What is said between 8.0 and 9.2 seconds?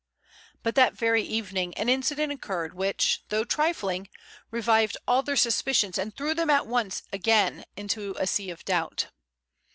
a sea of doubt.